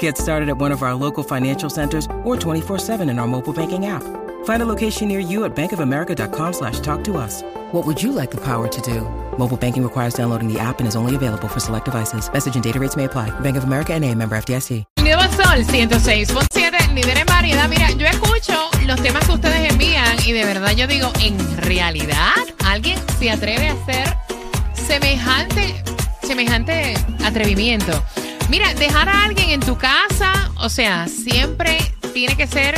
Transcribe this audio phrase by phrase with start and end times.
[0.00, 3.86] Get started at one of our local financial centers or 24-7 in our mobile banking
[3.86, 4.02] app.
[4.44, 7.42] Find a location near you at bankofamerica.com slash talk to us.
[7.72, 9.02] What would you like the power to do?
[9.38, 12.28] Mobile banking requires downloading the app and is only available for select devices.
[12.32, 13.30] Message and data rates may apply.
[13.40, 14.84] Bank of America and a member FDIC.
[14.98, 17.68] Nuevo Sol 106.7, líder en variedad.
[17.68, 22.34] Mira, yo escucho los temas que ustedes envían y de verdad yo digo, ¿en realidad
[22.64, 24.16] alguien se atreve a hacer
[24.74, 25.82] semejante,
[26.22, 28.02] semejante atrevimiento?
[28.48, 31.78] Mira, dejar a alguien en tu casa, o sea, siempre
[32.14, 32.76] tiene que ser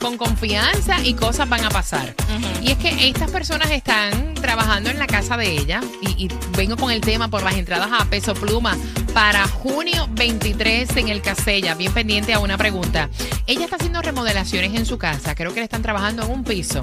[0.00, 2.14] con confianza y cosas van a pasar.
[2.62, 6.76] Y es que estas personas están trabajando en la casa de ella y, y vengo
[6.76, 8.76] con el tema por las entradas a peso pluma
[9.14, 13.08] para junio 23 en el Casella, bien pendiente a una pregunta.
[13.46, 16.80] Ella está haciendo remodelaciones en su casa, creo que le están trabajando en un piso,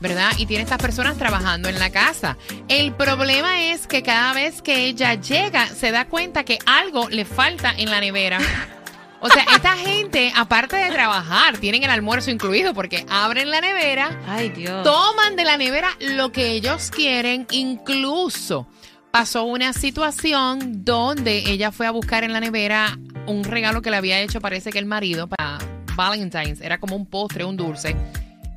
[0.00, 0.32] ¿verdad?
[0.38, 2.36] Y tiene estas personas trabajando en la casa.
[2.68, 7.24] El problema es que cada vez que ella llega se da cuenta que algo le
[7.24, 8.38] falta en la nevera.
[9.24, 14.20] O sea, esta gente, aparte de trabajar, tienen el almuerzo incluido porque abren la nevera,
[14.28, 14.82] Ay, Dios.
[14.84, 18.66] toman de la nevera lo que ellos quieren, incluso
[19.10, 23.96] pasó una situación donde ella fue a buscar en la nevera un regalo que le
[23.96, 25.56] había hecho, parece que el marido, para
[25.96, 27.96] Valentine's, era como un postre, un dulce,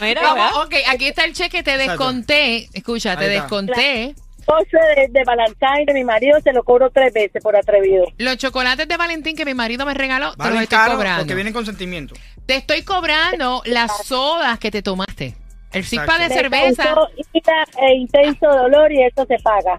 [0.00, 2.68] Mira, vamos, ok, aquí está el cheque, te desconté.
[2.72, 4.14] Escucha, te desconté.
[4.46, 4.66] 12
[4.96, 8.04] de, de Valentine de mi marido se lo cobro tres veces por atrevido.
[8.18, 11.20] Los chocolates de Valentín que mi marido me regaló, te los Valen estoy caro cobrando.
[11.20, 12.14] porque vienen con sentimiento.
[12.46, 15.36] Te estoy cobrando las sodas que te tomaste.
[15.72, 16.28] El cispa de.
[16.28, 16.82] Me cerveza.
[16.82, 19.78] causó ira e intenso dolor y eso se paga.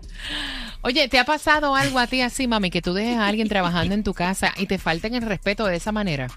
[0.84, 3.94] Oye, ¿te ha pasado algo a ti así, mami, que tú dejes a alguien trabajando
[3.94, 6.28] en tu casa y te falten el respeto de esa manera?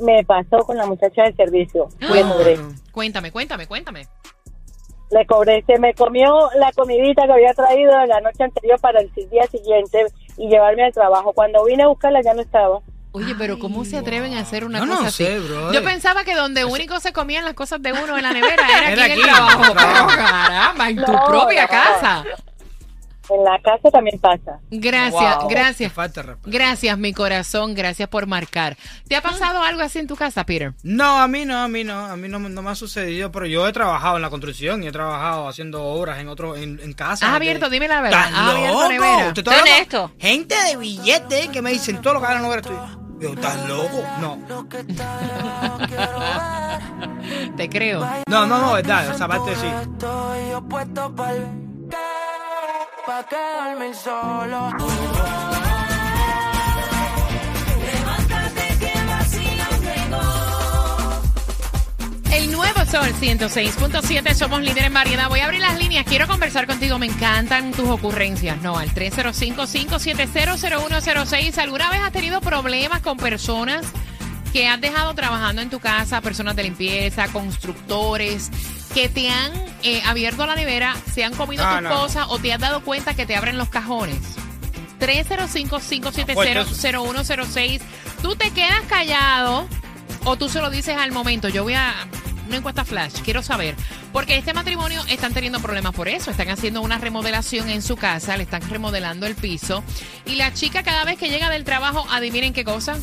[0.00, 1.88] Me pasó con la muchacha del servicio.
[2.00, 2.06] Ah.
[2.14, 2.58] Le cobré.
[2.92, 4.06] Cuéntame, cuéntame, cuéntame.
[5.10, 5.62] Le cobré.
[5.66, 10.06] Se me comió la comidita que había traído la noche anterior para el día siguiente
[10.38, 11.32] y llevarme al trabajo.
[11.34, 12.80] Cuando vine a buscarla ya no estaba.
[13.14, 15.46] Oye, pero ¿cómo se atreven a hacer una no cosa sé, así?
[15.46, 15.74] brother.
[15.74, 18.90] Yo pensaba que donde único se comían las cosas de uno en la nevera era,
[18.92, 19.62] Era aquí en el trabajo.
[19.74, 21.68] Pero caramba, en tu No, propia no.
[21.68, 22.24] casa.
[23.30, 24.58] En la casa también pasa.
[24.70, 25.48] Gracias, Wow.
[25.48, 25.92] gracias.
[25.92, 26.24] Falta.
[26.44, 27.74] Gracias, mi corazón.
[27.74, 28.76] Gracias por marcar.
[29.08, 30.72] ¿Te ha pasado algo así en tu casa, Peter?
[30.82, 33.30] No, a mí no, a mí no, a mí no, me- no me ha sucedido,
[33.30, 36.80] pero yo he trabajado en la construcción y he trabajado haciendo obras en otro, en,
[36.82, 37.28] en casa.
[37.28, 37.70] ¿Has abierto?
[37.70, 38.26] Dime la verdad.
[38.26, 38.88] ¿Estás ¿Has abierto loco?
[38.88, 39.32] nevera?
[39.34, 40.10] Te honesto.
[40.18, 42.76] Gente de billetes que me dicen todo lo que hagan en la obra estoy.
[43.20, 44.04] Yo, ¿estás loco?
[44.20, 44.38] No.
[47.56, 48.00] Te creo.
[48.26, 49.66] No, no, no, verdad, esa parte sí.
[53.06, 54.70] Pa' quedarme solo.
[62.30, 65.28] El nuevo Sol 106.7, somos líderes en variedad.
[65.28, 68.62] Voy a abrir las líneas, quiero conversar contigo, me encantan tus ocurrencias.
[68.62, 71.58] No, al 305-570-0106.
[71.58, 73.84] ¿Alguna vez has tenido problemas con personas
[74.52, 78.50] que has dejado trabajando en tu casa, personas de limpieza, constructores,
[78.94, 79.52] que te han
[79.82, 81.90] eh, abierto la nevera, se han comido No, tus no.
[82.00, 84.18] cosas o te has dado cuenta que te abren los cajones?
[85.00, 87.80] 305-570-0106.
[88.22, 89.66] Tú te quedas callado
[90.24, 91.48] o tú se lo dices al momento.
[91.48, 91.92] Yo voy a
[92.46, 93.74] una encuesta flash, quiero saber.
[94.12, 96.30] Porque este matrimonio están teniendo problemas por eso.
[96.30, 99.82] Están haciendo una remodelación en su casa, le están remodelando el piso.
[100.26, 102.96] Y la chica cada vez que llega del trabajo, adivinen qué cosa.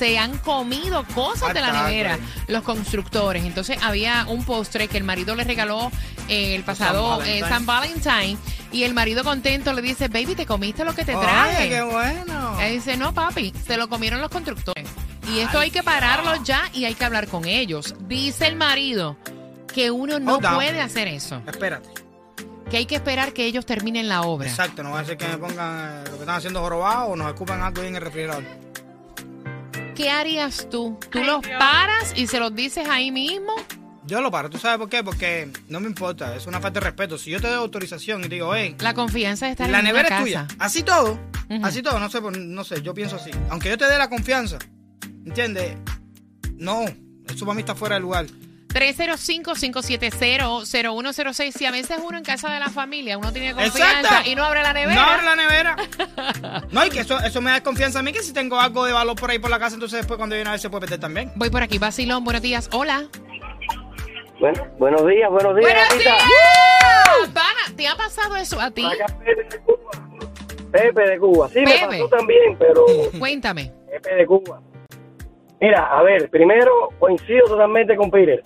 [0.00, 2.18] Se han comido cosas de la nevera
[2.48, 3.44] los constructores.
[3.44, 5.92] Entonces había un postre que el marido le regaló
[6.26, 7.44] eh, el pasado San eh.
[7.46, 8.38] San Valentín
[8.72, 11.64] y el marido contento le dice, baby, ¿te comiste lo que te traje?
[11.64, 12.58] Oye, qué bueno.
[12.58, 14.88] Ella dice, no, papi, se lo comieron los constructores.
[15.30, 17.94] Y esto hay que pararlo ya y hay que hablar con ellos.
[18.08, 19.18] Dice el marido
[19.74, 20.54] que uno no Hold down.
[20.54, 21.90] puede hacer eso, Espérate.
[22.70, 24.48] que hay que esperar que ellos terminen la obra.
[24.48, 27.16] Exacto, no va a ser que me pongan eh, lo que están haciendo jorobado o
[27.16, 28.44] nos ocupan algo ahí en el refrigerador.
[30.00, 30.98] ¿Qué harías tú?
[31.10, 33.52] ¿Tú los paras y se los dices ahí mismo?
[34.06, 35.04] Yo lo paro, ¿tú sabes por qué?
[35.04, 37.18] Porque no me importa, es una falta de respeto.
[37.18, 39.84] Si yo te doy autorización y te digo, hey, La confianza de estar la en
[39.84, 41.20] nevera es tuya, así todo,
[41.62, 43.30] así todo, no sé, no sé, yo pienso así.
[43.50, 44.56] Aunque yo te dé la confianza,
[45.26, 45.76] ¿entiendes?
[46.56, 46.86] No,
[47.28, 48.24] eso para mí está fuera de lugar.
[48.72, 51.52] 305-570-0106.
[51.52, 54.30] Si a veces uno en casa de la familia, uno tiene confianza Exacto.
[54.30, 54.94] y no abre la nevera.
[54.94, 55.76] No abre la nevera.
[56.70, 58.92] No, y que eso, eso me da confianza a mí, que si tengo algo de
[58.92, 61.00] valor por ahí por la casa, entonces después cuando viene a ver se puede perder
[61.00, 61.32] también.
[61.34, 62.68] Voy por aquí, Basilón, buenos días.
[62.72, 63.04] Hola.
[64.38, 65.72] Bueno, buenos días, buenos días.
[65.72, 66.22] ¡Buenos días!
[67.34, 68.86] Pana, ¿te ha pasado eso a ti?
[68.86, 69.90] Pepe de Cuba.
[70.72, 71.48] Pepe de Cuba.
[71.48, 71.86] Sí, Pepe.
[71.88, 72.84] me pasó también, pero
[73.18, 73.72] Cuéntame.
[73.90, 74.60] Pepe de Cuba.
[75.60, 78.42] Mira, a ver, primero coincido totalmente con Peter.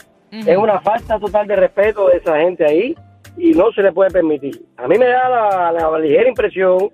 [0.46, 2.94] Es una falta total de respeto de esa gente ahí
[3.36, 4.60] y no se le puede permitir.
[4.76, 6.90] A mí me da la, la ligera impresión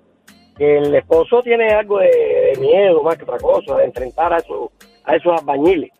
[0.57, 4.37] que el esposo tiene algo de, de miedo más que otra cosa, de enfrentar a
[4.37, 4.69] esos,
[5.05, 5.91] a esos albañiles.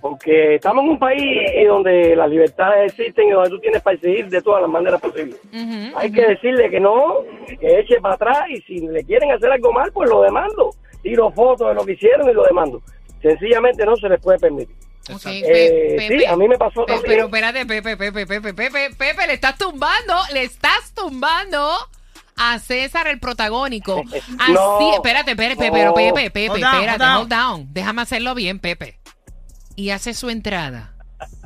[0.00, 1.22] Porque estamos en un país
[1.52, 5.00] eh, donde las libertades existen y donde tú tienes para exigir de todas las maneras
[5.00, 5.40] posibles.
[5.96, 7.16] Hay que decirle que no,
[7.60, 10.70] que eche para atrás y si le quieren hacer algo mal, pues lo demando.
[11.02, 12.80] Tiro fotos de lo que hicieron y lo demando.
[13.20, 14.74] Sencillamente no se les puede permitir.
[15.08, 16.26] Eh, sí, Pepe.
[16.26, 17.02] a mí me pasó Pe- también.
[17.06, 21.70] Pero espérate, Pepe, Pepe, Pepe, Pepe, Pepe, le estás tumbando, le estás tumbando
[22.36, 24.02] a César el protagónico.
[24.38, 24.94] Así, No.
[24.94, 25.94] espérate, espérate, Pepe, No.
[25.94, 27.16] pero Pepe, Pepe, Hold down, espérate, hold down.
[27.18, 27.66] hold down.
[27.72, 28.98] Déjame hacerlo bien, Pepe.
[29.76, 30.94] Y hace su entrada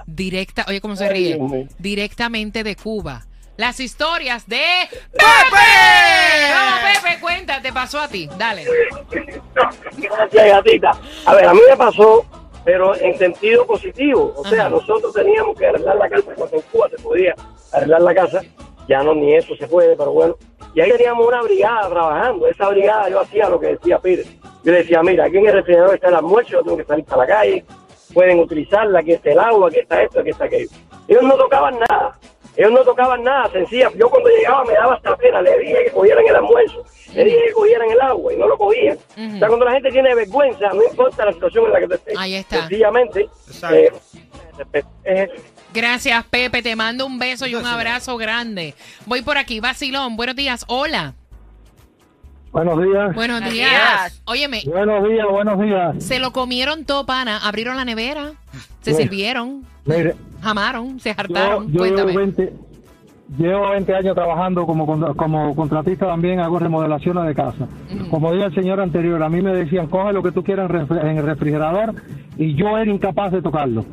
[0.07, 1.69] directa, oye, ¿cómo se Ay, ríe?
[1.79, 3.27] Directamente de Cuba.
[3.57, 4.63] Las historias de
[5.13, 6.53] ¡Pepe!
[6.55, 8.29] Vamos, Pepe, cuenta, te pasó a ti.
[8.39, 8.65] Dale.
[9.97, 10.91] Gracias, gatita.
[11.27, 12.25] A ver, a mí me pasó,
[12.65, 14.33] pero en sentido positivo.
[14.37, 14.71] O sea, Ajá.
[14.71, 16.35] nosotros teníamos que arreglar la casa.
[16.35, 17.35] Cuando en Cuba se podía
[17.73, 18.43] arreglar la casa,
[18.89, 20.37] ya no ni eso se puede, pero bueno.
[20.75, 22.47] Y ahí teníamos una brigada trabajando.
[22.47, 24.27] Esa brigada yo hacía lo que decía Pires.
[24.63, 27.23] Yo decía, mira, aquí en el refrigerador está el almuerzo, yo tengo que salir para
[27.23, 27.65] la calle.
[28.13, 30.69] Pueden utilizarla, aquí está el agua, aquí está esto, aquí está aquello.
[31.09, 32.19] Ellos no tocaban nada.
[32.61, 33.91] Ellos no tocaban nada, sencilla.
[33.97, 36.85] Yo cuando llegaba me daba hasta pena, le dije que cogieran el almuerzo,
[37.15, 38.99] le dije que cogieran el agua y no lo cogían.
[38.99, 41.95] O sea, cuando la gente tiene vergüenza, no importa la situación en la que te
[41.95, 42.19] estés.
[42.19, 42.61] Ahí está.
[42.61, 43.77] Sencillamente, Exacto.
[43.77, 45.43] eh, es eso.
[45.73, 46.63] Gracias, Pepe.
[46.63, 48.75] Te mando un beso y un abrazo grande.
[49.07, 50.17] Voy por aquí, Basilón.
[50.17, 50.67] Buenos días.
[50.69, 51.15] Hola.
[52.53, 53.15] Buenos días.
[53.15, 54.23] Buenos días.
[54.25, 56.05] Óyeme, Buenos días, buenos días.
[56.05, 57.39] se lo comieron todo, pana.
[57.47, 58.33] Abrieron la nevera,
[58.81, 59.03] se Sí.
[59.03, 61.71] sirvieron, Mire, jamaron, se hartaron.
[61.71, 62.17] yo llevo, Cuéntame.
[62.17, 62.53] 20,
[63.39, 67.69] llevo 20 años trabajando como, con- como contratista también, hago remodelaciones de casa.
[68.11, 70.77] Como dijo el señor anterior, a mí me decían, coge lo que tú quieras en
[70.89, 71.95] refri- en el refrigerador
[72.37, 73.85] y yo era incapaz de tocarlo.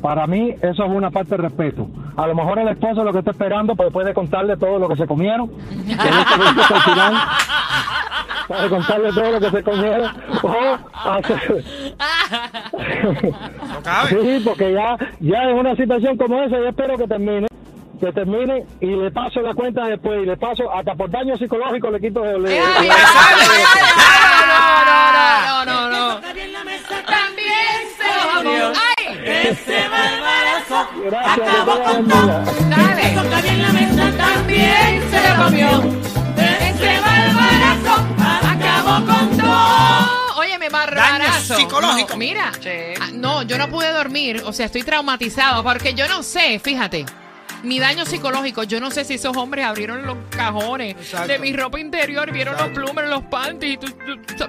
[0.00, 1.88] Para mí eso es una parte de respeto.
[2.16, 4.94] A lo mejor el esposo lo que está esperando pues puede contarle todo lo que
[4.94, 5.48] se comieron.
[5.48, 7.14] que no se final.
[8.48, 10.10] Puede contarle todo lo que se comieron.
[10.42, 10.78] O
[11.10, 11.64] hacer-
[13.68, 14.08] No cabe.
[14.10, 17.46] Sí, porque ya, ya en una situación como esa, yo espero que termine,
[18.00, 21.90] que termine y le paso la cuenta después y le paso hasta por daño psicológico
[21.90, 22.46] le quito el...
[22.46, 22.94] Ay, el- ay, ay, ay,
[24.48, 26.20] No, no, no, no, no, no.
[26.20, 28.72] También se lo comió.
[28.96, 29.04] ¡Ay!
[31.04, 32.42] Gracias, que tenga buen día.
[32.70, 33.06] Dale.
[34.16, 36.07] También se lo comió.
[38.88, 40.38] Acabó con todo.
[40.40, 41.56] Óyeme, barbarazo.
[41.56, 42.10] psicológico.
[42.12, 42.52] No, mira,
[43.00, 44.42] ah, no, yo no pude dormir.
[44.46, 47.04] O sea, estoy traumatizado porque yo no sé, fíjate.
[47.64, 51.26] Mi daño psicológico, yo no sé si esos hombres abrieron los cajones Exacto.
[51.26, 52.84] de mi ropa interior, vieron los Exacto.
[52.84, 53.78] plumas, los panties.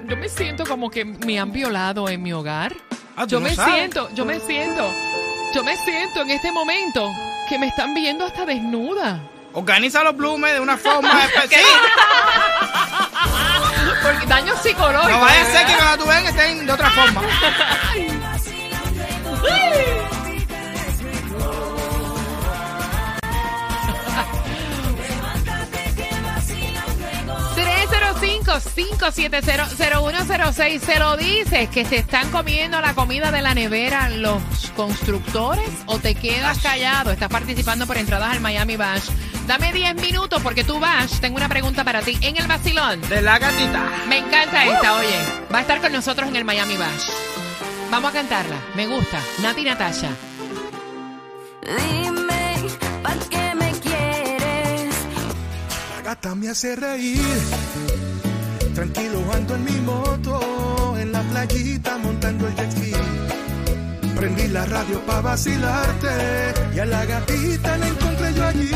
[0.08, 2.72] yo me siento como que me han violado en mi hogar.
[3.16, 3.74] Ah, ¿tú yo no me sabes?
[3.74, 4.88] siento, yo me siento.
[5.52, 7.10] Yo me siento en este momento
[7.48, 9.20] que me están viendo hasta desnuda.
[9.52, 11.66] Organiza los plumes de una forma específica.
[14.02, 15.10] Porque daño psicológico.
[15.10, 17.22] No vaya a ser que cuando tú ven estén de otra forma.
[30.52, 34.42] seis Se lo dices que se están comiendo la comida de la nevera los
[34.74, 37.12] constructores o te quedas callado.
[37.12, 39.08] Estás participando por entradas al Miami Bash.
[39.46, 42.18] Dame 10 minutos porque tú Bash, tengo una pregunta para ti.
[42.22, 43.00] En el vacilón.
[43.08, 43.88] De la gatita.
[44.08, 45.18] Me encanta esta, oye.
[45.52, 47.10] Va a estar con nosotros en el Miami Bash.
[47.90, 48.56] Vamos a cantarla.
[48.74, 49.20] Me gusta.
[49.42, 50.10] Nati Natasha.
[51.62, 52.56] Dime,
[53.02, 54.94] ¿para qué me quieres?
[55.96, 58.09] La gata me hace reír.
[58.80, 62.92] Tranquilo ando en mi moto, en la playita montando el jet ski.
[64.16, 66.08] Prendí la radio para vacilarte
[66.74, 68.70] y a la gatita la encontré yo allí.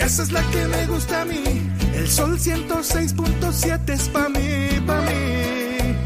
[0.00, 1.70] Esa es la que me gusta a mí.
[1.94, 5.96] El sol 106.7 es pa' mí, pa' mí.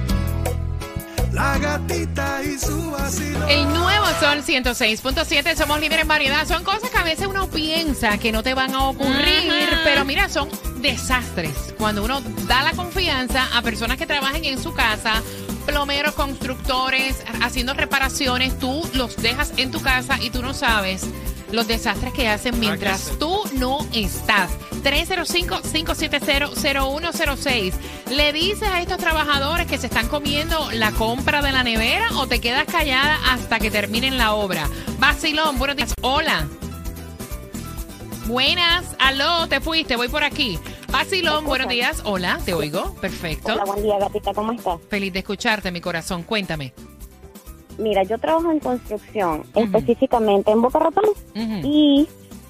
[1.33, 3.49] La gatita y su vacilón.
[3.49, 6.49] El nuevo Sol 106.7, somos líderes en variedad.
[6.49, 10.29] Son cosas que a veces uno piensa que no te van a ocurrir, pero mira,
[10.29, 10.49] son
[10.81, 11.75] desastres.
[11.79, 15.23] Cuando uno da la confianza a personas que trabajen en su casa,
[15.67, 21.07] plomeros, constructores, haciendo reparaciones, tú los dejas en tu casa y tú no sabes
[21.53, 24.51] los desastres que hacen mientras tú no estás.
[24.83, 27.73] 305-570-0106.
[28.11, 32.27] ¿Le dices a estos trabajadores que se están comiendo la compra de la nevera o
[32.27, 34.69] te quedas callada hasta que terminen la obra?
[34.99, 35.95] Basilón, buenos días.
[36.03, 36.47] Hola.
[38.27, 40.59] Buenas, aló, te fuiste, voy por aquí.
[40.91, 42.03] Basilón, buenos días.
[42.05, 42.95] Hola, te oigo.
[43.01, 43.53] Perfecto.
[43.53, 44.81] Hola, buen día, gatita, ¿cómo estás?
[44.89, 46.23] Feliz de escucharte, mi corazón.
[46.25, 46.73] Cuéntame.
[47.79, 51.05] Mira, yo trabajo en construcción, específicamente en Boca Ratón,
[51.35, 52.07] y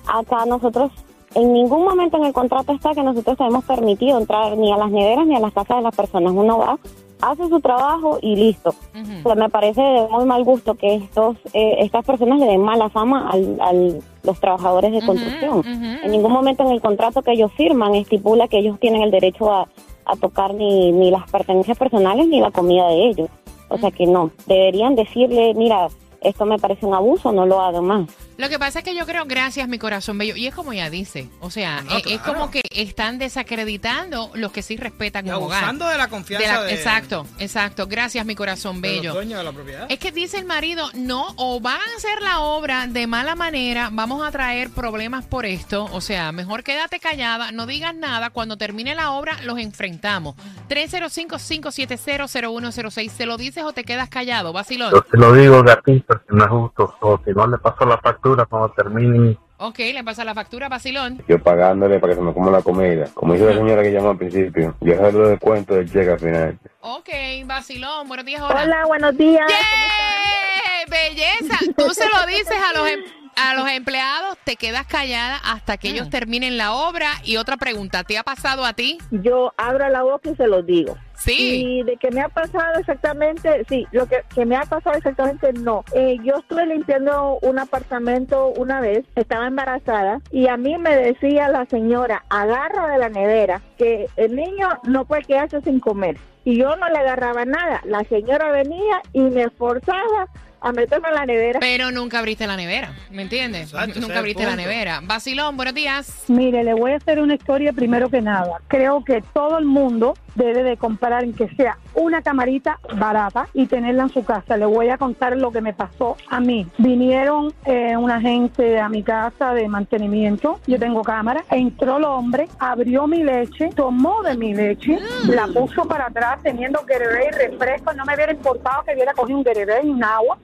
[0.07, 0.91] acá nosotros,
[1.35, 4.91] en ningún momento en el contrato está que nosotros hemos permitido entrar ni a las
[4.91, 6.33] neveras ni a las casas de las personas.
[6.33, 6.79] Uno va,
[7.23, 8.75] hace su trabajo y listo.
[9.21, 12.63] O sea, me parece de muy mal gusto que estos eh, estas personas le den
[12.63, 15.63] mala fama al, al- los trabajadores de construcción.
[16.05, 19.51] En ningún momento en el contrato que ellos firman estipula que ellos tienen el derecho
[19.51, 19.67] a,
[20.05, 23.29] a tocar ni, ni las pertenencias personales ni la comida de ellos.
[23.69, 25.89] O sea que no, deberían decirle, mira,
[26.21, 28.09] esto me parece un abuso, no lo hago más.
[28.41, 30.89] Lo que pasa es que yo creo, gracias, mi corazón bello, y es como ella
[30.89, 32.39] dice, o sea, No, eh, es claro.
[32.41, 35.59] como que están desacreditando los que sí respetan Y un hogar.
[35.59, 37.87] abusando de la confianza De la- de- Exacto, exacto.
[37.87, 39.13] Gracias, mi corazón bello.
[39.15, 39.87] de la propiedad.
[39.91, 43.91] Es que dice el marido, no, o van a hacer la obra de mala manera,
[43.93, 45.85] vamos a traer problemas por esto.
[45.93, 48.31] O sea, mejor quédate callada, no digas nada.
[48.31, 50.35] Cuando termine la obra, los enfrentamos.
[50.69, 53.11] 305-570-0106.
[53.13, 54.93] ¿Se lo dices o te quedas callado, vacilón?
[54.93, 56.95] Yo te lo digo, gatito, que no es justo.
[57.01, 59.37] O si no le paso la factura cuando termine.
[59.59, 61.23] Ok, le pasa la factura, vacilón.
[61.29, 63.07] Yo pagándole para que se me coma la comida.
[63.13, 66.19] Como dice la señora que llamó al principio, yo se lo descuento del cheque al
[66.19, 66.59] final.
[66.81, 67.09] Ok,
[67.45, 68.63] vacilón, buenos días, hola.
[68.63, 69.45] Hola, buenos días.
[69.49, 70.87] ¡Yay!
[70.89, 71.59] Belleza.
[71.77, 73.05] Tú se lo dices a los, em-
[73.37, 77.11] a los empleados, te quedas callada hasta que ellos terminen la obra.
[77.25, 78.99] Y otra pregunta, ¿te ha pasado a ti?
[79.11, 80.97] Yo abro la boca y se los digo.
[81.17, 81.65] Sí.
[81.65, 85.53] Y de que me ha pasado exactamente, sí, lo que, que me ha pasado exactamente
[85.53, 85.85] no.
[85.95, 91.49] Eh, yo estuve limpiando un apartamento una vez, estaba embarazada y a mí me decía
[91.49, 96.17] la señora, agarra de la nevera, que el niño no puede quedarse sin comer.
[96.45, 97.83] Y yo no le agarraba nada.
[97.85, 100.27] La señora venía y me forzaba
[100.61, 101.61] a meterme en la nevera.
[101.61, 103.73] Pero nunca abriste la nevera, ¿me entiendes?
[103.73, 105.01] Exacto, nunca abriste la nevera.
[105.03, 106.25] Vacilón, buenos días.
[106.29, 108.61] Mire, le voy a hacer una historia primero que nada.
[108.69, 113.67] Creo que todo el mundo debe de comprar en que sea una camarita barata y
[113.67, 114.57] tenerla en su casa.
[114.57, 116.67] Le voy a contar lo que me pasó a mí.
[116.79, 120.61] Vinieron eh, una gente a mi casa de mantenimiento.
[120.67, 121.45] Yo tengo cámara.
[121.51, 126.81] Entró el hombre, abrió mi leche, tomó de mi leche, la puso para atrás teniendo
[126.87, 127.93] Gatorade y refresco.
[127.93, 130.39] No me hubiera importado que hubiera cogido un Gatorade y un agua,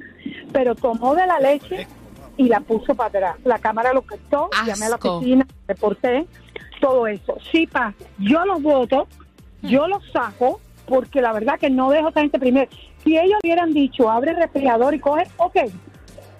[0.52, 1.86] pero tomó de la leche
[2.36, 3.36] y la puso para atrás.
[3.44, 6.26] La cámara lo captó, llamé a la oficina, reporté,
[6.80, 7.36] todo eso.
[7.50, 9.08] Sí pasa, yo los voto,
[9.62, 12.70] yo los saco, porque la verdad que no dejo a esta gente primero.
[13.04, 15.56] Si ellos hubieran dicho, abre el refrigerador y coge, ok,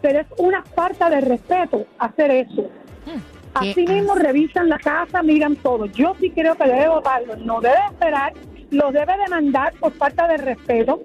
[0.00, 2.70] pero es una falta de respeto hacer eso.
[3.04, 3.20] qué
[3.54, 5.86] Así mismo revisan la casa, miran todo.
[5.86, 8.32] Yo sí creo que debe votarlo, no debe esperar,
[8.70, 11.00] lo debe demandar por falta de respeto.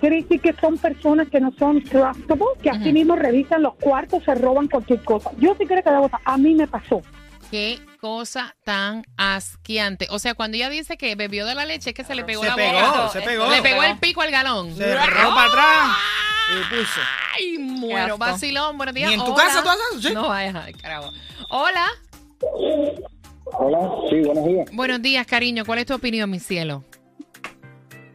[0.00, 4.22] Quiere decir que son personas que no son trustable, que así mismo revisan los cuartos,
[4.22, 5.32] se roban cualquier cosa.
[5.38, 6.20] Yo sí creo que debe votar.
[6.24, 7.02] A mí me pasó.
[7.50, 10.06] Qué cosa tan asqueante.
[10.10, 12.42] O sea, cuando ella dice que bebió de la leche, es que se le pegó
[12.42, 13.08] Se la pegó, boca.
[13.10, 13.50] se pegó.
[13.50, 14.74] Le pegó el pico al galón.
[14.74, 15.96] Se agarró para atrás.
[16.50, 17.00] Y puso.
[17.36, 18.16] Ay, muero.
[18.16, 19.08] Vacilón, buenos días.
[19.08, 19.44] ¿Ni en tu Hola.
[19.44, 20.14] casa tú haces eso, sí?
[20.14, 21.10] No vayas al carajo.
[21.50, 21.86] Hola.
[23.58, 23.78] Hola,
[24.08, 24.68] sí, buenos días.
[24.72, 25.64] Buenos días, cariño.
[25.66, 26.84] ¿Cuál es tu opinión, mi cielo?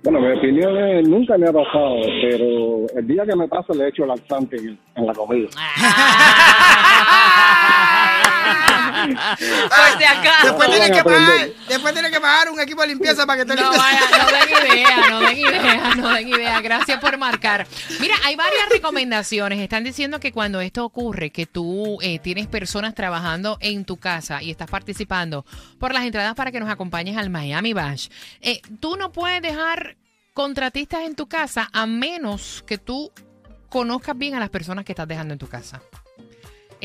[0.04, 3.88] Bueno, mi opinión es, nunca me ha pasado, pero el día que me pasa le
[3.88, 5.48] echo laxante en, en la comida.
[9.08, 10.48] Por si acaso.
[10.48, 13.56] Después tienes que pagar, después tienes que pagar un equipo de limpieza para que te
[13.56, 13.82] No limpies.
[13.82, 16.62] vaya, no den idea, no den idea, no den idea.
[16.62, 17.68] Gracias por marcar.
[18.00, 19.60] Mira, hay varias recomendaciones.
[19.60, 24.42] Están diciendo que cuando esto ocurre, que tú eh, tienes personas trabajando en tu casa
[24.42, 25.46] y estás participando
[25.80, 28.08] por las entradas para que nos acompañes al Miami Bash,
[28.42, 29.98] eh, tú no puedes dejar
[30.34, 33.12] contratistas en tu casa a menos que tú
[33.70, 35.82] conozcas bien a las personas que estás dejando en tu casa.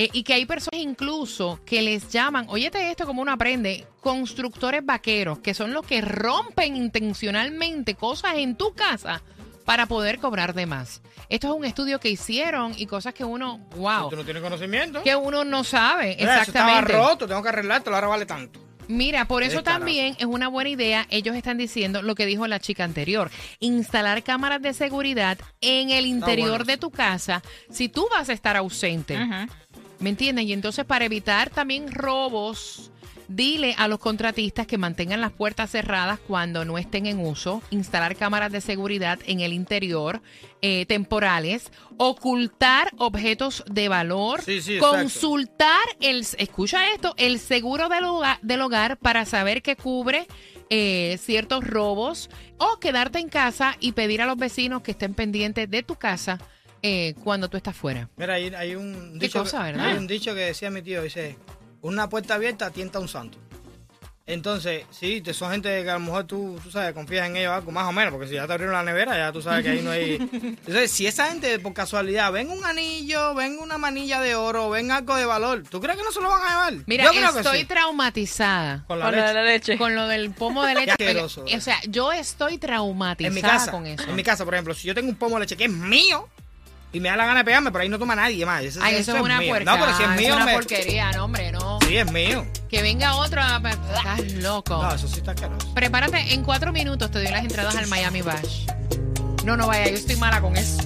[0.01, 4.87] Eh, y que hay personas incluso que les llaman, óyete esto como uno aprende, constructores
[4.87, 9.21] vaqueros, que son los que rompen intencionalmente cosas en tu casa
[9.65, 11.03] para poder cobrar de más.
[11.29, 15.03] Esto es un estudio que hicieron y cosas que uno, wow, Tú no tienes conocimiento.
[15.03, 16.93] que uno no sabe Mira, eso estaba exactamente.
[16.93, 18.69] roto, tengo que arreglártelo, ahora vale tanto.
[18.89, 21.07] Mira, por eso también es una buena idea.
[21.11, 26.07] Ellos están diciendo lo que dijo la chica anterior: instalar cámaras de seguridad en el
[26.07, 26.65] interior bueno.
[26.65, 29.19] de tu casa si tú vas a estar ausente.
[30.01, 30.47] ¿Me entiendes?
[30.47, 32.91] Y entonces para evitar también robos,
[33.29, 38.17] dile a los contratistas que mantengan las puertas cerradas cuando no estén en uso, instalar
[38.17, 40.23] cámaras de seguridad en el interior
[40.63, 44.97] eh, temporales, ocultar objetos de valor, Sí, sí, exacto.
[44.97, 50.27] consultar el, escucha esto, el seguro del hogar, del hogar para saber que cubre
[50.71, 55.71] eh, ciertos robos o quedarte en casa y pedir a los vecinos que estén pendientes
[55.71, 56.39] de tu casa
[56.83, 58.09] eh, cuando tú estás fuera.
[58.17, 59.41] Mira, hay, hay un Qué dicho.
[59.41, 59.87] cosa, que- ¿verdad?
[59.89, 61.37] Hay un dicho que decía mi tío, dice,
[61.83, 63.39] una puerta abierta tienta a un santo.
[64.27, 67.51] Entonces, sí, te- son gente que a lo mejor tú, tú sabes, confías en ellos
[67.51, 69.71] algo, más o menos, porque si ya te abrieron la nevera, ya tú sabes que
[69.71, 70.17] ahí no hay...
[70.33, 74.91] Entonces, si esa gente por casualidad ven un anillo, ven una manilla de oro, ven
[74.91, 76.85] algo de valor, ¿tú crees que no se lo van a llevar?
[76.87, 77.65] Mira, Yo creo que estoy sí.
[77.65, 79.33] traumatizada Con la Con leche.
[79.33, 79.79] la leche.
[79.79, 80.85] con lo del pomo de leche.
[80.99, 84.05] Qué asqueroso, o sea, yo estoy traumatizada En mi casa, con eso.
[84.11, 86.29] en mi casa, por ejemplo, si yo tengo un pomo de leche que es mío
[86.93, 88.61] y me da la gana de pegarme, pero ahí no toma nadie más.
[88.81, 89.77] Ay, eso, es una puerca.
[89.77, 91.79] No, pero si es mío, una me- porquería, no, hombre, no.
[91.87, 92.47] Sí, es mío.
[92.69, 93.41] Que venga otro.
[93.43, 93.61] a-
[93.97, 94.83] Estás loco.
[94.83, 95.73] No, eso sí está asqueroso.
[95.75, 98.67] Prepárate, en cuatro minutos te doy las entradas al Miami Bash.
[99.45, 100.83] No, no vaya, yo estoy mala con eso.